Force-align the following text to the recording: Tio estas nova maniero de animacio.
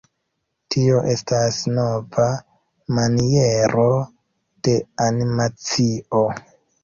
Tio 0.75 1.01
estas 1.09 1.57
nova 1.79 2.25
maniero 2.99 3.85
de 4.69 4.75
animacio. 5.09 6.25